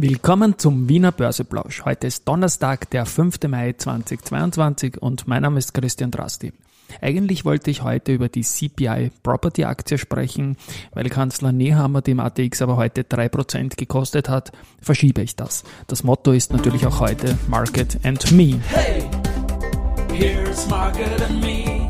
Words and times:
Willkommen 0.00 0.56
zum 0.58 0.88
Wiener 0.88 1.10
Börseplausch. 1.10 1.84
Heute 1.84 2.06
ist 2.06 2.28
Donnerstag, 2.28 2.88
der 2.90 3.04
5. 3.04 3.40
Mai 3.48 3.72
2022 3.76 5.02
und 5.02 5.26
mein 5.26 5.42
Name 5.42 5.58
ist 5.58 5.74
Christian 5.74 6.12
Drasti. 6.12 6.52
Eigentlich 7.00 7.44
wollte 7.44 7.72
ich 7.72 7.82
heute 7.82 8.12
über 8.12 8.28
die 8.28 8.42
CPI 8.42 9.10
Property 9.24 9.64
Aktie 9.64 9.98
sprechen, 9.98 10.56
weil 10.94 11.08
Kanzler 11.08 11.50
Nehammer 11.50 12.00
dem 12.00 12.20
ATX 12.20 12.62
aber 12.62 12.76
heute 12.76 13.02
3% 13.02 13.74
gekostet 13.74 14.28
hat, 14.28 14.52
verschiebe 14.80 15.20
ich 15.20 15.34
das. 15.34 15.64
Das 15.88 16.04
Motto 16.04 16.30
ist 16.30 16.52
natürlich 16.52 16.86
auch 16.86 17.00
heute 17.00 17.36
Market 17.48 17.98
and 18.04 18.30
Me. 18.30 18.60
Hey, 18.68 19.02
here's 20.12 20.68
Market 20.68 21.20
and 21.28 21.40
Me, 21.40 21.88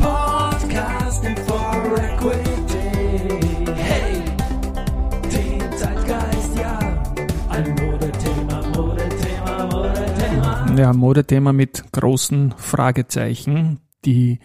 podcasting 0.00 1.36
for 1.46 2.00
equity. 2.02 2.67
Ja, 10.78 10.92
Modethema 10.92 11.52
mit 11.52 11.90
großen 11.90 12.54
Fragezeichen. 12.56 13.80
Die 14.04 14.38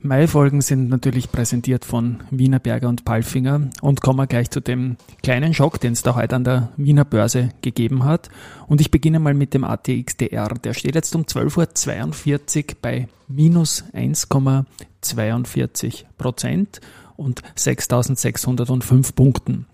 Mai-Folgen 0.00 0.62
sind 0.62 0.88
natürlich 0.88 1.30
präsentiert 1.30 1.84
von 1.84 2.22
Wiener 2.30 2.60
Berger 2.60 2.88
und 2.88 3.04
Palfinger 3.04 3.68
und 3.82 4.00
kommen 4.00 4.26
gleich 4.26 4.50
zu 4.50 4.60
dem 4.60 4.96
kleinen 5.22 5.52
Schock, 5.52 5.78
den 5.78 5.92
es 5.92 6.02
da 6.02 6.14
heute 6.14 6.34
an 6.34 6.44
der 6.44 6.70
Wiener 6.78 7.04
Börse 7.04 7.50
gegeben 7.60 8.06
hat. 8.06 8.30
Und 8.68 8.80
ich 8.80 8.90
beginne 8.90 9.20
mal 9.20 9.34
mit 9.34 9.52
dem 9.52 9.64
ATXDR. 9.64 10.54
Der 10.54 10.72
steht 10.72 10.94
jetzt 10.94 11.14
um 11.14 11.24
12.42 11.24 12.70
Uhr 12.70 12.76
bei 12.80 13.08
minus 13.28 13.84
1,42 13.92 16.04
Prozent 16.16 16.80
und 17.16 17.42
6.605 17.54 19.14
Punkten. 19.14 19.66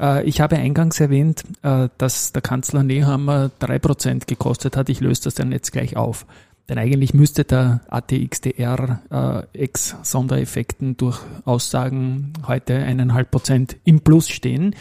Äh, 0.00 0.24
ich 0.24 0.40
habe 0.40 0.56
eingangs 0.56 1.00
erwähnt, 1.00 1.44
äh, 1.62 1.88
dass 1.98 2.32
der 2.32 2.42
Kanzler 2.42 2.82
Nehammer 2.82 3.50
3% 3.60 4.26
gekostet 4.26 4.76
hat. 4.76 4.88
Ich 4.88 5.00
löse 5.00 5.24
das 5.24 5.34
dann 5.34 5.52
jetzt 5.52 5.72
gleich 5.72 5.96
auf. 5.96 6.26
Denn 6.68 6.78
eigentlich 6.78 7.14
müsste 7.14 7.44
der 7.44 7.80
ATXDR 7.88 9.46
äh, 9.54 9.58
ex 9.58 9.96
Sondereffekten 10.02 10.98
durch 10.98 11.18
Aussagen 11.46 12.34
heute 12.46 12.76
eineinhalb 12.76 13.30
Prozent 13.30 13.76
im 13.84 14.00
Plus 14.00 14.28
stehen. 14.28 14.74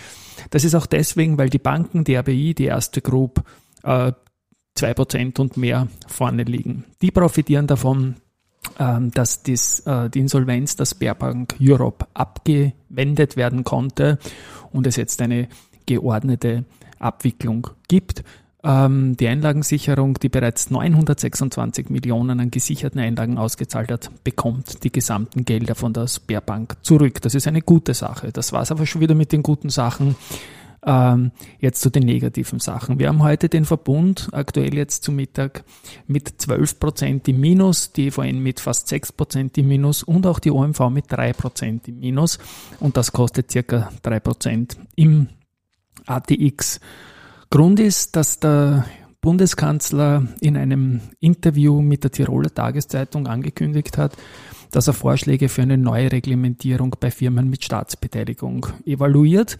Das 0.49 0.65
ist 0.65 0.75
auch 0.75 0.85
deswegen, 0.85 1.37
weil 1.37 1.49
die 1.49 1.59
Banken, 1.59 2.03
die 2.03 2.15
RBI, 2.15 2.53
die 2.53 2.65
erste 2.65 3.01
Group, 3.01 3.41
äh, 3.83 4.11
zwei 4.75 4.93
Prozent 4.93 5.39
und 5.39 5.55
mehr 5.55 5.87
vorne 6.07 6.43
liegen. 6.43 6.83
Die 7.01 7.11
profitieren 7.11 7.67
davon, 7.67 8.15
dass 9.11 9.43
dies, 9.43 9.79
äh, 9.81 10.09
die 10.09 10.19
Insolvenz 10.19 10.75
der 10.75 10.85
Sperrbank 10.85 11.55
Europe 11.61 12.05
abgewendet 12.13 13.37
werden 13.37 13.63
konnte 13.63 14.19
und 14.71 14.87
es 14.87 14.95
jetzt 14.95 15.21
eine 15.21 15.47
geordnete 15.85 16.65
Abwicklung 16.99 17.67
gibt. 17.87 18.23
Ähm, 18.63 19.15
die 19.15 19.27
Einlagensicherung, 19.27 20.15
die 20.15 20.29
bereits 20.29 20.69
926 20.71 21.89
Millionen 21.89 22.39
an 22.39 22.51
gesicherten 22.51 22.99
Einlagen 22.99 23.37
ausgezahlt 23.37 23.91
hat, 23.91 24.11
bekommt 24.23 24.83
die 24.83 24.91
gesamten 24.91 25.45
Gelder 25.45 25.75
von 25.75 25.93
der 25.93 26.07
Sperrbank 26.07 26.75
zurück. 26.81 27.21
Das 27.21 27.35
ist 27.35 27.47
eine 27.47 27.61
gute 27.61 27.93
Sache. 27.93 28.31
Das 28.31 28.51
war 28.51 28.63
es 28.63 28.71
aber 28.71 28.85
schon 28.85 29.01
wieder 29.01 29.15
mit 29.15 29.31
den 29.31 29.43
guten 29.43 29.69
Sachen. 29.69 30.15
Ähm, 30.89 31.33
jetzt 31.59 31.81
zu 31.81 31.89
den 31.89 32.03
negativen 32.03 32.61
Sachen. 32.61 32.97
Wir 32.97 33.09
haben 33.09 33.21
heute 33.21 33.49
den 33.49 33.65
Verbund 33.65 34.29
aktuell 34.31 34.73
jetzt 34.73 35.03
zu 35.03 35.11
Mittag 35.11 35.65
mit 36.07 36.35
12 36.37 36.79
Prozent 36.79 37.27
im 37.27 37.41
Minus, 37.41 37.91
die 37.91 38.07
EVN 38.07 38.39
mit 38.39 38.61
fast 38.61 38.87
6 38.87 39.11
Prozent 39.11 39.57
im 39.57 39.67
Minus 39.67 40.01
und 40.01 40.25
auch 40.25 40.39
die 40.39 40.49
OMV 40.49 40.89
mit 40.89 41.11
3 41.11 41.33
Prozent 41.33 41.89
im 41.89 41.99
Minus. 41.99 42.39
Und 42.79 42.95
das 42.95 43.11
kostet 43.11 43.51
circa 43.51 43.91
3 44.01 44.21
Prozent 44.21 44.77
im 44.95 45.27
ATX. 46.05 46.79
Grund 47.49 47.81
ist, 47.81 48.15
dass 48.15 48.39
der 48.39 48.85
Bundeskanzler 49.19 50.25
in 50.39 50.55
einem 50.55 51.01
Interview 51.19 51.81
mit 51.81 52.05
der 52.05 52.11
Tiroler 52.11 52.53
Tageszeitung 52.53 53.27
angekündigt 53.27 53.97
hat, 53.97 54.15
dass 54.71 54.87
er 54.87 54.93
Vorschläge 54.93 55.49
für 55.49 55.63
eine 55.63 55.77
neue 55.77 56.11
Reglementierung 56.11 56.95
bei 56.97 57.11
Firmen 57.11 57.49
mit 57.49 57.65
Staatsbeteiligung 57.65 58.67
evaluiert. 58.85 59.57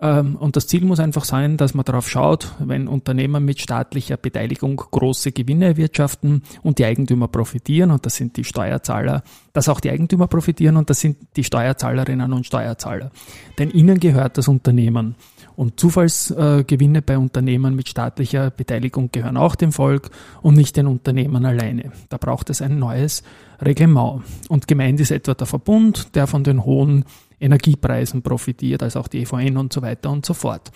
Ähm, 0.00 0.36
und 0.36 0.56
das 0.56 0.66
Ziel 0.66 0.84
muss 0.84 1.00
einfach 1.00 1.24
sein, 1.24 1.56
dass 1.56 1.74
man 1.74 1.84
darauf 1.84 2.08
schaut, 2.08 2.54
wenn 2.58 2.88
Unternehmen 2.88 3.44
mit 3.44 3.60
staatlicher 3.60 4.16
Beteiligung 4.16 4.76
große 4.76 5.32
Gewinne 5.32 5.66
erwirtschaften 5.66 6.42
und 6.62 6.78
die 6.78 6.84
Eigentümer 6.84 7.28
profitieren, 7.28 7.90
und 7.90 8.04
das 8.04 8.16
sind 8.16 8.36
die 8.36 8.44
Steuerzahler, 8.44 9.22
dass 9.52 9.68
auch 9.68 9.80
die 9.80 9.90
Eigentümer 9.90 10.26
profitieren 10.26 10.76
und 10.76 10.90
das 10.90 11.00
sind 11.00 11.18
die 11.36 11.44
Steuerzahlerinnen 11.44 12.32
und 12.32 12.46
Steuerzahler. 12.46 13.10
Denn 13.58 13.70
ihnen 13.70 14.00
gehört 14.00 14.36
das 14.38 14.48
Unternehmen. 14.48 15.14
Und 15.56 15.78
Zufallsgewinne 15.78 17.02
bei 17.02 17.16
Unternehmen 17.16 17.76
mit 17.76 17.88
staatlicher 17.88 18.50
Beteiligung 18.50 19.10
gehören 19.12 19.36
auch 19.36 19.54
dem 19.54 19.72
Volk 19.72 20.10
und 20.42 20.56
nicht 20.56 20.76
den 20.76 20.86
Unternehmen 20.86 21.46
alleine. 21.46 21.92
Da 22.08 22.16
braucht 22.16 22.50
es 22.50 22.60
ein 22.60 22.78
neues 22.78 23.22
Reglement. 23.60 24.22
Und 24.48 24.66
gemeint 24.66 25.00
ist 25.00 25.10
etwa 25.10 25.34
der 25.34 25.46
Verbund, 25.46 26.14
der 26.16 26.26
von 26.26 26.42
den 26.42 26.64
hohen 26.64 27.04
Energiepreisen 27.40 28.22
profitiert, 28.22 28.82
als 28.82 28.96
auch 28.96 29.08
die 29.08 29.22
EVN 29.22 29.56
und 29.56 29.72
so 29.72 29.82
weiter 29.82 30.10
und 30.10 30.26
so 30.26 30.34
fort. 30.34 30.72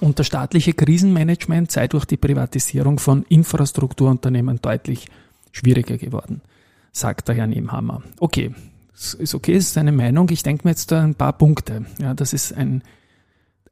Und 0.00 0.18
das 0.18 0.26
staatliche 0.26 0.72
Krisenmanagement 0.72 1.70
sei 1.70 1.88
durch 1.88 2.04
die 2.04 2.16
Privatisierung 2.16 2.98
von 2.98 3.24
Infrastrukturunternehmen 3.28 4.60
deutlich 4.62 5.08
schwieriger 5.50 5.98
geworden, 5.98 6.40
sagt 6.92 7.28
der 7.28 7.34
Herr 7.34 7.46
Nehmhammer. 7.46 8.02
Okay, 8.18 8.54
ist 8.94 9.34
okay, 9.34 9.52
ist 9.54 9.74
seine 9.74 9.92
Meinung. 9.92 10.30
Ich 10.30 10.42
denke 10.42 10.66
mir 10.66 10.70
jetzt 10.70 10.90
da 10.92 11.02
ein 11.02 11.14
paar 11.14 11.34
Punkte. 11.34 11.84
Ja, 12.00 12.14
das 12.14 12.32
ist 12.32 12.52
ein 12.52 12.82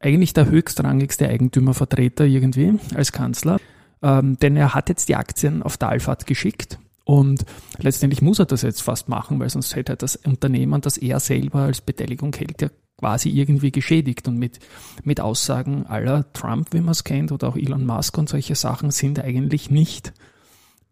eigentlich 0.03 0.33
der 0.33 0.49
höchstrangigste 0.49 1.27
Eigentümervertreter 1.27 2.25
irgendwie 2.25 2.79
als 2.95 3.11
Kanzler, 3.11 3.59
ähm, 4.01 4.37
denn 4.39 4.55
er 4.55 4.73
hat 4.73 4.89
jetzt 4.89 5.09
die 5.09 5.15
Aktien 5.15 5.63
auf 5.63 5.77
Talfahrt 5.77 6.25
geschickt 6.27 6.79
und 7.03 7.45
letztendlich 7.77 8.21
muss 8.21 8.39
er 8.39 8.45
das 8.45 8.61
jetzt 8.61 8.81
fast 8.81 9.09
machen, 9.09 9.39
weil 9.39 9.49
sonst 9.49 9.75
hätte 9.75 9.93
er 9.93 9.97
das 9.97 10.15
Unternehmen, 10.15 10.81
das 10.81 10.97
er 10.97 11.19
selber 11.19 11.61
als 11.61 11.81
Beteiligung 11.81 12.33
hält, 12.35 12.61
ja 12.61 12.69
quasi 12.97 13.29
irgendwie 13.29 13.71
geschädigt. 13.71 14.27
Und 14.27 14.37
mit, 14.37 14.59
mit 15.03 15.19
Aussagen 15.19 15.85
aller 15.87 16.31
Trump, 16.33 16.69
wie 16.71 16.81
man 16.81 16.91
es 16.91 17.03
kennt, 17.03 17.31
oder 17.31 17.49
auch 17.49 17.57
Elon 17.57 17.85
Musk 17.85 18.17
und 18.17 18.29
solche 18.29 18.55
Sachen 18.55 18.91
sind 18.91 19.19
eigentlich 19.19 19.71
nicht 19.71 20.13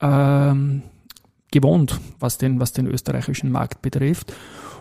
ähm, 0.02 0.82
gewohnt, 1.52 2.00
was 2.20 2.38
den, 2.38 2.60
was 2.60 2.74
den 2.74 2.88
österreichischen 2.88 3.52
Markt 3.52 3.82
betrifft. 3.82 4.34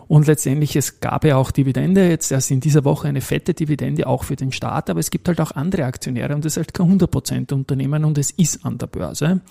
Und 0.09 0.25
letztendlich, 0.25 0.75
es 0.75 1.01
gab 1.01 1.23
ja 1.23 1.37
auch 1.37 1.51
Dividende, 1.51 2.09
jetzt 2.09 2.31
erst 2.31 2.49
in 2.49 2.59
dieser 2.59 2.83
Woche 2.83 3.07
eine 3.07 3.21
fette 3.21 3.53
Dividende 3.53 4.07
auch 4.07 4.23
für 4.23 4.35
den 4.35 4.51
Staat, 4.51 4.89
aber 4.89 4.99
es 4.99 5.11
gibt 5.11 5.27
halt 5.27 5.39
auch 5.39 5.51
andere 5.51 5.85
Aktionäre 5.85 6.33
und 6.33 6.43
es 6.45 6.53
ist 6.53 6.57
halt 6.57 6.73
kein 6.73 6.99
100% 6.99 7.53
Unternehmen 7.53 8.03
und 8.03 8.17
es 8.17 8.31
ist 8.31 8.65
an 8.65 8.79
der 8.79 8.87
Börse. 8.87 9.41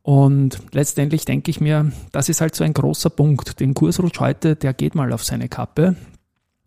Und 0.00 0.58
letztendlich 0.72 1.26
denke 1.26 1.50
ich 1.50 1.60
mir, 1.60 1.92
das 2.12 2.30
ist 2.30 2.40
halt 2.40 2.54
so 2.54 2.64
ein 2.64 2.72
großer 2.72 3.10
Punkt. 3.10 3.60
Den 3.60 3.74
Kursrutsch 3.74 4.20
heute, 4.20 4.56
der 4.56 4.72
geht 4.72 4.94
mal 4.94 5.12
auf 5.12 5.22
seine 5.22 5.50
Kappe. 5.50 5.96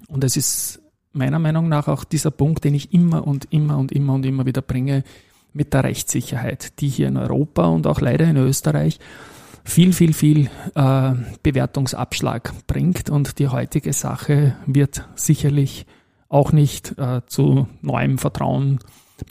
Und 0.07 0.23
es 0.23 0.37
ist 0.37 0.79
meiner 1.11 1.39
Meinung 1.39 1.69
nach 1.69 1.87
auch 1.87 2.03
dieser 2.03 2.29
Punkt, 2.29 2.65
den 2.65 2.75
ich 2.75 2.93
immer 2.93 3.25
und 3.25 3.47
immer 3.49 3.79
und 3.79 3.91
immer 3.91 4.13
und 4.13 4.27
immer 4.27 4.45
wieder 4.45 4.61
bringe 4.61 5.03
mit 5.53 5.73
der 5.73 5.85
Rechtssicherheit, 5.85 6.79
die 6.81 6.87
hier 6.87 7.07
in 7.07 7.17
Europa 7.17 7.65
und 7.65 7.87
auch 7.87 7.99
leider 7.99 8.25
in 8.25 8.37
Österreich 8.37 8.99
viel, 9.67 9.93
viel, 9.93 10.13
viel 10.13 10.49
äh, 10.75 11.11
Bewertungsabschlag 11.43 12.53
bringt 12.67 13.09
und 13.09 13.37
die 13.37 13.49
heutige 13.49 13.93
Sache 13.93 14.55
wird 14.65 15.07
sicherlich 15.15 15.85
auch 16.29 16.51
nicht 16.51 16.97
äh, 16.97 17.21
zu 17.27 17.67
neuem 17.81 18.17
Vertrauen 18.17 18.79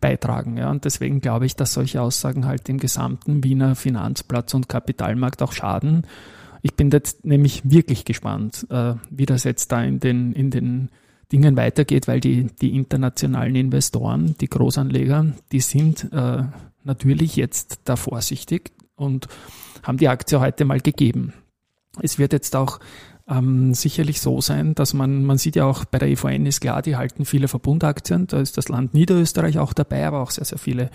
beitragen. 0.00 0.56
Ja. 0.56 0.70
Und 0.70 0.84
deswegen 0.84 1.20
glaube 1.20 1.46
ich, 1.46 1.56
dass 1.56 1.72
solche 1.72 2.02
Aussagen 2.02 2.46
halt 2.46 2.69
dem 2.69 2.78
gesamten 2.78 3.44
Wiener 3.44 3.75
Finanzplatz 3.75 4.52
und 4.54 4.69
Kapitalmarkt 4.69 5.42
auch 5.42 5.52
schaden. 5.52 6.06
Ich 6.62 6.75
bin 6.75 6.91
jetzt 6.91 7.25
nämlich 7.25 7.62
wirklich 7.64 8.04
gespannt, 8.04 8.66
äh, 8.70 8.94
wie 9.10 9.26
das 9.26 9.44
jetzt 9.44 9.72
da 9.72 9.82
in 9.82 10.00
den, 10.00 10.32
in 10.32 10.50
den 10.50 10.91
Dingen 11.32 11.56
weitergeht, 11.56 12.08
weil 12.08 12.20
die, 12.20 12.48
die 12.60 12.76
internationalen 12.76 13.56
Investoren, 13.56 14.36
die 14.41 14.48
Großanleger, 14.48 15.26
die 15.50 15.61
sind 15.61 16.12
äh, 16.12 16.44
natürlich 16.84 17.37
jetzt 17.37 17.81
da 17.84 17.96
vorsichtig 17.96 18.72
und 18.96 19.28
haben 19.82 19.99
die 19.99 20.08
Aktie 20.08 20.40
heute 20.40 20.64
mal 20.64 20.81
gegeben. 20.81 21.32
Es 22.00 22.19
wird 22.19 22.32
jetzt 22.32 22.55
auch 22.56 22.78
ähm, 23.28 23.75
sicherlich 23.75 24.20
so 24.20 24.40
sein, 24.40 24.75
dass 24.75 24.94
man, 24.94 25.25
man 25.25 25.38
sieht 25.38 25.56
ja 25.56 25.64
auch 25.64 25.84
bei 25.84 25.99
der 25.99 26.08
EVN 26.08 26.46
ist 26.46 26.61
klar, 26.61 26.82
die 26.82 26.96
halten 26.96 27.25
viele 27.25 27.49
Verbundaktien, 27.49 28.26
da 28.26 28.40
ist 28.40 28.56
das 28.56 28.69
Land 28.69 28.94
Niederösterreich 28.94 29.58
auch 29.58 29.73
dabei, 29.73 30.06
aber 30.06 30.20
auch 30.20 30.31
sehr, 30.31 30.44
sehr 30.44 30.58
viele 30.58 30.90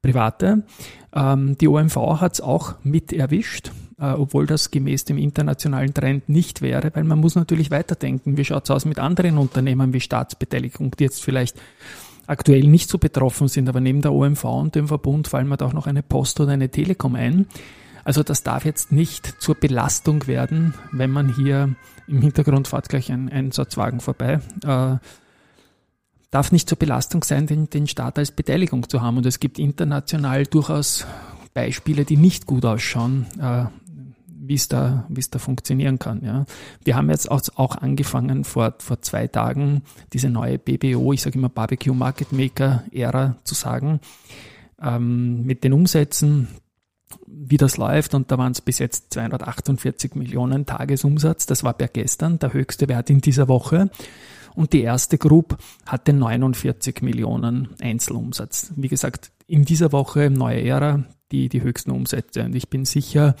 private. 0.00 0.64
Ähm, 1.14 1.58
die 1.58 1.68
OMV 1.68 1.96
hat 2.20 2.34
es 2.34 2.40
auch 2.40 2.74
mit 2.82 3.12
erwischt, 3.12 3.70
äh, 3.98 4.12
obwohl 4.12 4.46
das 4.46 4.70
gemäß 4.70 5.04
dem 5.04 5.18
internationalen 5.18 5.92
Trend 5.92 6.28
nicht 6.28 6.62
wäre, 6.62 6.90
weil 6.94 7.04
man 7.04 7.20
muss 7.20 7.34
natürlich 7.34 7.70
weiterdenken, 7.70 8.36
wie 8.36 8.44
schaut 8.44 8.64
es 8.64 8.70
aus 8.70 8.84
mit 8.84 8.98
anderen 8.98 9.38
Unternehmen 9.38 9.92
wie 9.92 10.00
Staatsbeteiligung, 10.00 10.92
die 10.98 11.04
jetzt 11.04 11.22
vielleicht 11.22 11.56
aktuell 12.26 12.64
nicht 12.64 12.88
so 12.88 12.98
betroffen 12.98 13.48
sind, 13.48 13.68
aber 13.68 13.80
neben 13.80 14.00
der 14.00 14.12
OMV 14.12 14.44
und 14.44 14.74
dem 14.74 14.88
Verbund 14.88 15.28
fallen 15.28 15.48
mir 15.48 15.58
da 15.58 15.66
auch 15.66 15.74
noch 15.74 15.86
eine 15.86 16.02
Post 16.02 16.40
oder 16.40 16.52
eine 16.52 16.70
Telekom 16.70 17.14
ein. 17.14 17.46
Also 18.04 18.22
das 18.22 18.42
darf 18.42 18.64
jetzt 18.64 18.92
nicht 18.92 19.40
zur 19.40 19.54
Belastung 19.54 20.26
werden, 20.26 20.74
wenn 20.92 21.10
man 21.10 21.34
hier 21.34 21.74
im 22.06 22.20
Hintergrund 22.20 22.68
fährt 22.68 22.88
gleich 22.88 23.10
ein 23.10 23.30
Einsatzwagen 23.30 24.00
vorbei. 24.00 24.40
Äh, 24.62 24.96
darf 26.30 26.52
nicht 26.52 26.68
zur 26.68 26.78
Belastung 26.78 27.22
sein, 27.24 27.46
den, 27.46 27.70
den 27.70 27.86
Staat 27.86 28.18
als 28.18 28.30
Beteiligung 28.32 28.88
zu 28.88 29.00
haben. 29.00 29.16
Und 29.16 29.26
es 29.26 29.40
gibt 29.40 29.58
international 29.58 30.44
durchaus 30.44 31.06
Beispiele, 31.54 32.04
die 32.04 32.16
nicht 32.16 32.46
gut 32.46 32.64
ausschauen, 32.64 33.26
äh, 33.40 33.66
wie 34.26 34.54
es 34.54 34.68
da, 34.68 35.06
wie 35.08 35.20
es 35.20 35.30
da 35.30 35.38
funktionieren 35.38 35.98
kann. 35.98 36.22
Ja. 36.22 36.44
Wir 36.84 36.96
haben 36.96 37.08
jetzt 37.08 37.30
auch, 37.30 37.40
auch 37.54 37.76
angefangen 37.76 38.44
vor, 38.44 38.74
vor 38.78 39.00
zwei 39.00 39.28
Tagen 39.28 39.82
diese 40.12 40.28
neue 40.28 40.58
BBO, 40.58 41.12
ich 41.12 41.22
sage 41.22 41.38
immer 41.38 41.48
Barbecue 41.48 41.94
Market 41.94 42.32
Maker 42.32 42.84
Ära 42.92 43.36
zu 43.44 43.54
sagen, 43.54 44.00
ähm, 44.82 45.46
mit 45.46 45.64
den 45.64 45.72
Umsätzen, 45.72 46.48
wie 47.26 47.56
das 47.56 47.76
läuft. 47.76 48.14
Und 48.14 48.30
da 48.30 48.38
waren 48.38 48.52
es 48.52 48.60
bis 48.60 48.78
jetzt 48.78 49.12
248 49.14 50.14
Millionen 50.14 50.66
Tagesumsatz. 50.66 51.46
Das 51.46 51.64
war 51.64 51.74
per 51.74 51.88
gestern 51.88 52.38
der 52.38 52.52
höchste 52.52 52.88
Wert 52.88 53.10
in 53.10 53.20
dieser 53.20 53.48
Woche. 53.48 53.90
Und 54.54 54.72
die 54.72 54.82
erste 54.82 55.18
Group 55.18 55.58
hatte 55.86 56.12
49 56.12 57.02
Millionen 57.02 57.70
Einzelumsatz. 57.80 58.72
Wie 58.76 58.88
gesagt, 58.88 59.32
in 59.46 59.64
dieser 59.64 59.92
Woche 59.92 60.30
neue 60.30 60.62
Ära, 60.62 61.04
die, 61.32 61.48
die 61.48 61.62
höchsten 61.62 61.90
Umsätze. 61.90 62.44
Und 62.44 62.54
ich 62.54 62.70
bin 62.70 62.84
sicher, 62.84 63.34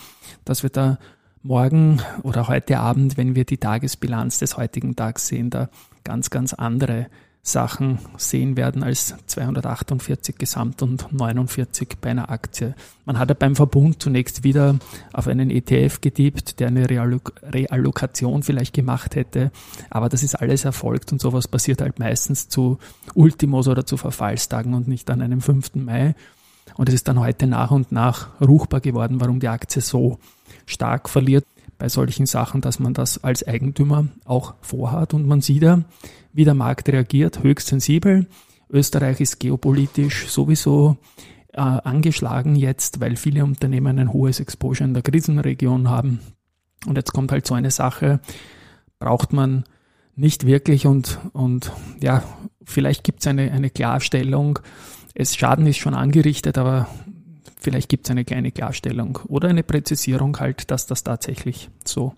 dass 0.44 0.62
wir 0.62 0.70
da 0.70 0.98
morgen 1.42 2.00
oder 2.22 2.48
heute 2.48 2.78
Abend, 2.78 3.16
wenn 3.16 3.36
wir 3.36 3.44
die 3.44 3.58
Tagesbilanz 3.58 4.38
des 4.38 4.56
heutigen 4.56 4.96
Tags 4.96 5.28
sehen, 5.28 5.50
da 5.50 5.68
ganz, 6.02 6.30
ganz 6.30 6.54
andere 6.54 7.06
Sachen 7.46 7.98
sehen 8.16 8.56
werden 8.56 8.82
als 8.82 9.14
248 9.26 10.38
gesamt 10.38 10.80
und 10.80 11.12
49 11.12 11.98
bei 12.00 12.10
einer 12.10 12.30
Aktie. 12.30 12.74
Man 13.04 13.18
hat 13.18 13.28
ja 13.28 13.34
beim 13.38 13.54
Verbund 13.54 14.02
zunächst 14.02 14.44
wieder 14.44 14.76
auf 15.12 15.28
einen 15.28 15.50
ETF 15.50 16.00
getippt, 16.00 16.58
der 16.58 16.68
eine 16.68 16.88
Reallokation 16.88 18.42
vielleicht 18.42 18.72
gemacht 18.72 19.14
hätte, 19.14 19.52
aber 19.90 20.08
das 20.08 20.22
ist 20.22 20.36
alles 20.36 20.64
erfolgt 20.64 21.12
und 21.12 21.20
sowas 21.20 21.46
passiert 21.46 21.82
halt 21.82 21.98
meistens 21.98 22.48
zu 22.48 22.78
Ultimos 23.14 23.68
oder 23.68 23.84
zu 23.84 23.98
Verfallstagen 23.98 24.72
und 24.72 24.88
nicht 24.88 25.10
an 25.10 25.20
einem 25.20 25.42
5. 25.42 25.74
Mai. 25.74 26.14
Und 26.76 26.88
es 26.88 26.94
ist 26.94 27.08
dann 27.08 27.20
heute 27.20 27.46
nach 27.46 27.70
und 27.70 27.92
nach 27.92 28.40
ruchbar 28.40 28.80
geworden, 28.80 29.20
warum 29.20 29.38
die 29.38 29.48
Aktie 29.48 29.82
so 29.82 30.18
stark 30.64 31.10
verliert 31.10 31.44
bei 31.78 31.88
solchen 31.88 32.26
Sachen, 32.26 32.60
dass 32.60 32.78
man 32.78 32.94
das 32.94 33.22
als 33.22 33.46
Eigentümer 33.46 34.08
auch 34.24 34.54
vorhat. 34.60 35.14
Und 35.14 35.26
man 35.26 35.40
sieht 35.40 35.62
ja, 35.62 35.82
wie 36.32 36.44
der 36.44 36.54
Markt 36.54 36.88
reagiert, 36.88 37.42
höchst 37.42 37.68
sensibel. 37.68 38.26
Österreich 38.70 39.20
ist 39.20 39.40
geopolitisch 39.40 40.26
sowieso 40.28 40.96
äh, 41.52 41.60
angeschlagen 41.60 42.56
jetzt, 42.56 43.00
weil 43.00 43.16
viele 43.16 43.44
Unternehmen 43.44 43.98
ein 43.98 44.12
hohes 44.12 44.40
Exposure 44.40 44.88
in 44.88 44.94
der 44.94 45.02
Krisenregion 45.02 45.88
haben. 45.88 46.20
Und 46.86 46.96
jetzt 46.96 47.12
kommt 47.12 47.32
halt 47.32 47.46
so 47.46 47.54
eine 47.54 47.70
Sache, 47.70 48.20
braucht 48.98 49.32
man 49.32 49.64
nicht 50.16 50.46
wirklich 50.46 50.86
und, 50.86 51.18
und 51.32 51.72
ja, 52.00 52.22
vielleicht 52.64 53.04
gibt 53.04 53.20
es 53.20 53.26
eine, 53.26 53.50
eine 53.52 53.70
Klarstellung. 53.70 54.58
Es 55.14 55.36
Schaden 55.36 55.66
ist 55.66 55.78
schon 55.78 55.94
angerichtet, 55.94 56.58
aber 56.58 56.88
vielleicht 57.58 57.88
gibt 57.88 58.06
es 58.06 58.10
eine 58.10 58.24
kleine 58.24 58.52
Klarstellung 58.52 59.18
oder 59.28 59.48
eine 59.48 59.62
Präzisierung 59.62 60.38
halt, 60.38 60.70
dass 60.70 60.86
das 60.86 61.04
tatsächlich 61.04 61.70
so 61.84 62.14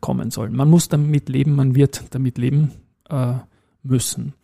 kommen 0.00 0.30
soll. 0.30 0.50
Man 0.50 0.70
muss 0.70 0.88
damit 0.88 1.28
leben, 1.28 1.54
man 1.54 1.74
wird 1.74 2.04
damit 2.10 2.38
leben 2.38 2.72
äh, 3.08 3.34
müssen. 3.82 4.34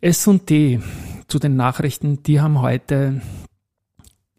S&D 0.00 0.80
zu 1.28 1.38
den 1.38 1.56
Nachrichten, 1.56 2.22
die 2.22 2.40
haben 2.40 2.60
heute 2.60 3.20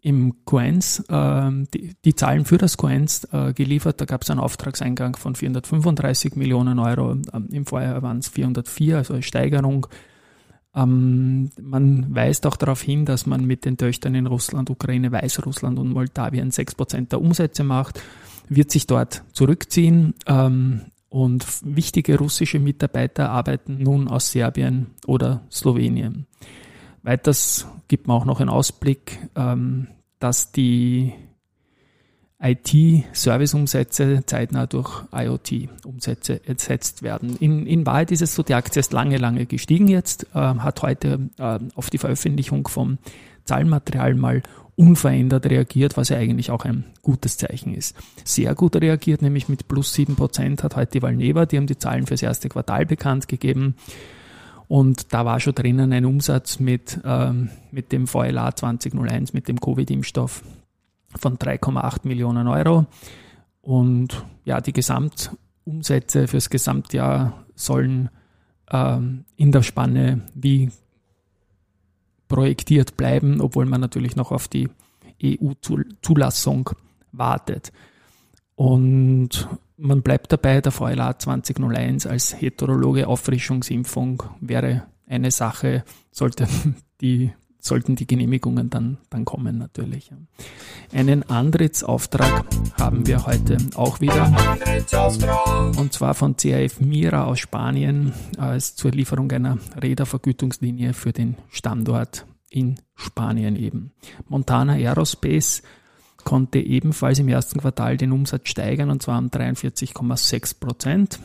im 0.00 0.44
Q1 0.46 1.10
äh, 1.10 1.66
die, 1.74 1.94
die, 2.04 2.14
Zahlen 2.14 2.44
für 2.44 2.58
das 2.58 2.78
Q1 2.78 3.48
äh, 3.48 3.52
geliefert. 3.52 4.00
Da 4.00 4.04
gab 4.04 4.22
es 4.22 4.30
einen 4.30 4.40
Auftragseingang 4.40 5.16
von 5.16 5.34
435 5.34 6.36
Millionen 6.36 6.78
Euro. 6.78 7.16
Im 7.50 7.66
Vorjahr 7.66 8.02
waren 8.02 8.18
es 8.18 8.28
404, 8.28 8.96
also 8.96 9.14
eine 9.14 9.22
Steigerung. 9.22 9.86
Ähm, 10.78 11.50
man 11.60 12.14
weist 12.14 12.46
auch 12.46 12.56
darauf 12.56 12.80
hin, 12.82 13.04
dass 13.04 13.26
man 13.26 13.44
mit 13.44 13.64
den 13.64 13.76
Töchtern 13.76 14.14
in 14.14 14.26
Russland, 14.26 14.70
Ukraine, 14.70 15.10
Weißrussland 15.10 15.78
und 15.78 15.92
Moldawien 15.92 16.50
6% 16.50 17.08
der 17.08 17.20
Umsätze 17.20 17.64
macht, 17.64 18.00
wird 18.48 18.70
sich 18.70 18.86
dort 18.86 19.24
zurückziehen. 19.32 20.14
Ähm, 20.26 20.82
und 21.10 21.46
wichtige 21.64 22.18
russische 22.18 22.58
Mitarbeiter 22.58 23.30
arbeiten 23.30 23.82
nun 23.82 24.08
aus 24.08 24.30
Serbien 24.30 24.88
oder 25.06 25.42
Slowenien. 25.50 26.26
Weiters 27.02 27.66
gibt 27.88 28.06
man 28.06 28.18
auch 28.18 28.24
noch 28.26 28.40
einen 28.40 28.50
Ausblick, 28.50 29.18
ähm, 29.34 29.88
dass 30.18 30.52
die 30.52 31.14
IT-Service-Umsätze 32.40 34.22
zeitnah 34.24 34.66
durch 34.66 35.02
IoT-Umsätze 35.12 36.40
ersetzt 36.46 37.02
werden. 37.02 37.36
In, 37.40 37.66
in 37.66 37.84
Wahrheit 37.84 38.12
ist 38.12 38.22
es 38.22 38.34
so, 38.34 38.42
die 38.42 38.54
Aktie 38.54 38.80
ist 38.80 38.92
lange, 38.92 39.16
lange 39.18 39.46
gestiegen 39.46 39.88
jetzt, 39.88 40.26
äh, 40.34 40.38
hat 40.38 40.82
heute 40.82 41.30
äh, 41.38 41.58
auf 41.74 41.90
die 41.90 41.98
Veröffentlichung 41.98 42.68
vom 42.68 42.98
Zahlenmaterial 43.44 44.14
mal 44.14 44.42
unverändert 44.76 45.46
reagiert, 45.46 45.96
was 45.96 46.10
ja 46.10 46.18
eigentlich 46.18 46.52
auch 46.52 46.64
ein 46.64 46.84
gutes 47.02 47.36
Zeichen 47.36 47.74
ist. 47.74 47.96
Sehr 48.22 48.54
gut 48.54 48.76
reagiert, 48.76 49.22
nämlich 49.22 49.48
mit 49.48 49.66
plus 49.66 49.92
sieben 49.92 50.14
Prozent 50.14 50.62
hat 50.62 50.76
heute 50.76 50.92
die 50.92 51.02
Valneva, 51.02 51.46
die 51.46 51.56
haben 51.56 51.66
die 51.66 51.78
Zahlen 51.78 52.06
fürs 52.06 52.22
erste 52.22 52.48
Quartal 52.48 52.86
bekannt 52.86 53.26
gegeben. 53.26 53.74
Und 54.68 55.12
da 55.12 55.24
war 55.24 55.40
schon 55.40 55.54
drinnen 55.54 55.92
ein 55.92 56.04
Umsatz 56.04 56.60
mit, 56.60 57.00
ähm, 57.04 57.48
mit 57.72 57.90
dem 57.90 58.06
VLA 58.06 58.54
2001, 58.54 59.32
mit 59.32 59.48
dem 59.48 59.58
Covid-Impfstoff 59.60 60.42
von 61.16 61.38
3,8 61.38 62.06
Millionen 62.06 62.48
Euro. 62.48 62.86
Und 63.60 64.24
ja, 64.44 64.60
die 64.60 64.72
Gesamtumsätze 64.72 66.28
fürs 66.28 66.50
Gesamtjahr 66.50 67.44
sollen 67.54 68.10
ähm, 68.70 69.24
in 69.36 69.52
der 69.52 69.62
Spanne 69.62 70.22
wie 70.34 70.70
projektiert 72.28 72.96
bleiben, 72.96 73.40
obwohl 73.40 73.66
man 73.66 73.80
natürlich 73.80 74.16
noch 74.16 74.32
auf 74.32 74.48
die 74.48 74.68
EU-Zulassung 75.22 76.70
wartet. 77.12 77.72
Und 78.54 79.48
man 79.76 80.02
bleibt 80.02 80.32
dabei, 80.32 80.60
der 80.60 80.72
VLA 80.72 81.18
2001 81.18 82.06
als 82.06 82.40
heterologe 82.40 83.06
Auffrischungsimpfung 83.06 84.22
wäre 84.40 84.84
eine 85.06 85.30
Sache, 85.30 85.84
sollte 86.10 86.46
die 87.00 87.32
sollten 87.60 87.96
die 87.96 88.06
Genehmigungen 88.06 88.70
dann, 88.70 88.98
dann 89.10 89.24
kommen 89.24 89.58
natürlich. 89.58 90.10
Einen 90.92 91.28
Antrittsauftrag 91.28 92.46
haben 92.78 93.06
wir 93.06 93.26
heute 93.26 93.58
auch 93.74 94.00
wieder. 94.00 94.32
Und 95.76 95.92
zwar 95.92 96.14
von 96.14 96.36
CAF 96.36 96.80
Mira 96.80 97.24
aus 97.24 97.40
Spanien 97.40 98.12
als 98.38 98.76
zur 98.76 98.92
Lieferung 98.92 99.30
einer 99.32 99.58
Rädervergütungslinie 99.80 100.94
für 100.94 101.12
den 101.12 101.36
Standort 101.50 102.26
in 102.50 102.80
Spanien 102.94 103.56
eben. 103.56 103.92
Montana 104.28 104.74
Aerospace 104.74 105.62
konnte 106.24 106.58
ebenfalls 106.58 107.18
im 107.18 107.28
ersten 107.28 107.60
Quartal 107.60 107.96
den 107.96 108.12
Umsatz 108.12 108.48
steigern 108.48 108.90
und 108.90 109.02
zwar 109.02 109.18
um 109.18 109.28
43,6 109.28 110.60
Prozent. 110.60 111.18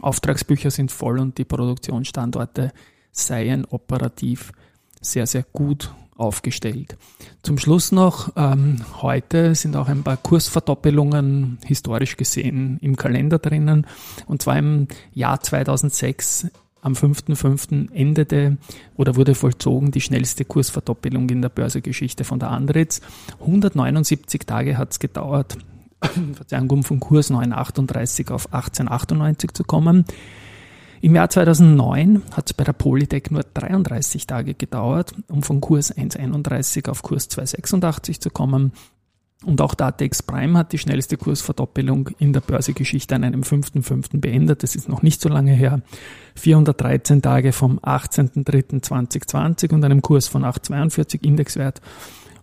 Auftragsbücher 0.00 0.70
sind 0.70 0.92
voll 0.92 1.18
und 1.18 1.38
die 1.38 1.44
Produktionsstandorte 1.44 2.72
seien 3.10 3.64
operativ 3.64 4.52
sehr, 5.00 5.26
sehr 5.26 5.44
gut 5.52 5.90
aufgestellt. 6.16 6.96
Zum 7.42 7.58
Schluss 7.58 7.92
noch, 7.92 8.32
ähm, 8.36 8.84
heute 9.00 9.54
sind 9.54 9.76
auch 9.76 9.88
ein 9.88 10.02
paar 10.02 10.16
Kursverdoppelungen 10.16 11.58
historisch 11.64 12.16
gesehen 12.16 12.78
im 12.80 12.96
Kalender 12.96 13.38
drinnen. 13.38 13.86
Und 14.26 14.42
zwar 14.42 14.58
im 14.58 14.88
Jahr 15.14 15.40
2006 15.40 16.48
am 16.80 16.94
5.5. 16.94 17.92
endete 17.92 18.56
oder 18.96 19.16
wurde 19.16 19.34
vollzogen 19.34 19.90
die 19.90 20.00
schnellste 20.00 20.44
Kursverdoppelung 20.44 21.28
in 21.30 21.42
der 21.42 21.48
Börsegeschichte 21.48 22.24
von 22.24 22.38
der 22.38 22.50
Andritz. 22.50 23.00
179 23.40 24.40
Tage 24.46 24.76
hat 24.76 24.92
es 24.92 24.98
gedauert, 24.98 25.58
um 26.68 26.82
von 26.82 27.00
Kurs 27.00 27.30
938 27.30 28.30
auf 28.30 28.52
1898 28.52 29.52
zu 29.52 29.64
kommen. 29.64 30.04
Im 31.00 31.14
Jahr 31.14 31.30
2009 31.30 32.22
hat 32.32 32.50
es 32.50 32.54
bei 32.54 32.64
der 32.64 32.72
Polytech 32.72 33.30
nur 33.30 33.42
33 33.42 34.26
Tage 34.26 34.54
gedauert, 34.54 35.14
um 35.28 35.42
von 35.42 35.60
Kurs 35.60 35.96
1,31 35.96 36.88
auf 36.88 37.02
Kurs 37.02 37.30
2,86 37.30 38.20
zu 38.20 38.30
kommen. 38.30 38.72
Und 39.44 39.60
auch 39.60 39.74
Datex 39.74 40.24
Prime 40.24 40.58
hat 40.58 40.72
die 40.72 40.78
schnellste 40.78 41.16
Kursverdoppelung 41.16 42.10
in 42.18 42.32
der 42.32 42.40
Börsegeschichte 42.40 43.14
an 43.14 43.22
einem 43.22 43.42
5.5. 43.42 44.20
beendet. 44.20 44.64
Das 44.64 44.74
ist 44.74 44.88
noch 44.88 45.02
nicht 45.02 45.20
so 45.20 45.28
lange 45.28 45.52
her. 45.52 45.80
413 46.34 47.22
Tage 47.22 47.52
vom 47.52 47.78
18.03.2020 47.78 49.72
und 49.72 49.84
einem 49.84 50.02
Kurs 50.02 50.26
von 50.26 50.44
8,42 50.44 51.22
Indexwert 51.22 51.80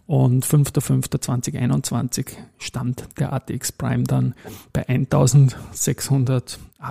und 0.07 0.45
5.5.2021 0.45 2.27
stand 2.59 3.07
der 3.19 3.33
ATX 3.33 3.71
Prime 3.71 4.03
dann 4.03 4.35
bei 4.71 4.83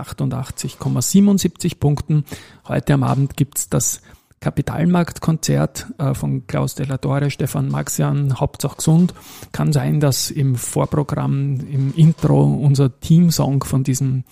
1688,77 0.03 1.79
Punkten. 1.79 2.25
Heute 2.67 2.95
am 2.95 3.03
Abend 3.03 3.37
gibt's 3.37 3.69
das 3.69 4.03
Kapitalmarktkonzert 4.45 5.87
äh, 5.97 6.13
von 6.13 6.47
Klaus 6.47 6.75
de 6.75 6.87
la 6.87 6.99
Torre, 6.99 7.31
Stefan 7.31 7.71
Maxian, 7.71 8.39
Hauptsache 8.39 8.77
gesund. 8.77 9.15
Kann 9.53 9.73
sein, 9.73 10.01
dass 10.01 10.31
im 10.31 10.57
Vorprogramm, 10.57 11.61
im 11.61 11.95
Intro 11.97 12.45
unser 12.45 13.01
Teamsong 13.01 13.65
von 13.65 13.85
diesem 13.85 14.25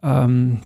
ähm, 0.00 0.60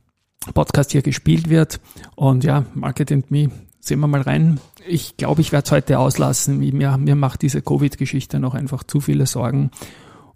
Podcast 0.53 0.93
hier 0.93 1.01
gespielt 1.01 1.49
wird. 1.49 1.81
Und 2.17 2.45
ja, 2.45 2.67
Market 2.75 3.13
and 3.13 3.31
Me, 3.31 3.51
sehen 3.81 4.01
wir 4.01 4.09
mal 4.09 4.21
rein. 4.21 4.61
Ich 4.87 5.17
glaube, 5.17 5.41
ich 5.41 5.53
werde 5.53 5.65
es 5.65 5.73
heute 5.73 5.99
auslassen. 5.99 6.59
Mir, 6.59 6.99
mir 6.99 7.15
macht 7.15 7.41
diese 7.41 7.63
Covid-Geschichte 7.63 8.39
noch 8.39 8.55
einfach 8.55 8.83
zu 8.83 9.01
viele 9.01 9.25
Sorgen 9.25 9.71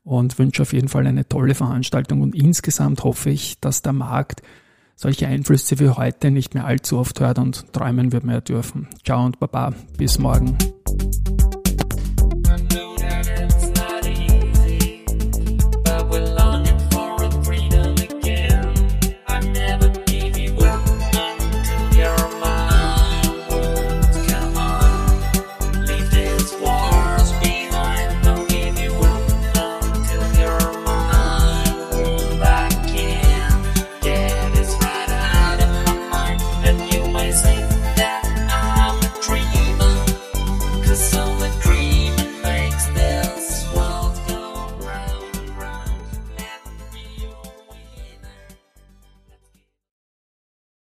und 0.04 0.38
wünsche 0.38 0.62
auf 0.62 0.72
jeden 0.72 0.88
Fall 0.88 1.06
eine 1.06 1.28
tolle 1.28 1.54
Veranstaltung. 1.54 2.20
Und 2.22 2.34
insgesamt 2.34 3.04
hoffe 3.04 3.30
ich, 3.30 3.60
dass 3.60 3.82
der 3.82 3.92
Markt 3.92 4.42
solche 4.96 5.26
Einflüsse 5.26 5.78
wie 5.78 5.88
heute 5.88 6.30
nicht 6.30 6.54
mehr 6.54 6.66
allzu 6.66 6.98
oft 6.98 7.20
hört 7.20 7.38
und 7.38 7.72
träumen 7.72 8.12
wird 8.12 8.24
mehr 8.24 8.40
dürfen. 8.40 8.88
Ciao 9.04 9.24
und 9.24 9.40
Baba, 9.40 9.72
bis 9.96 10.18
morgen. 10.18 10.56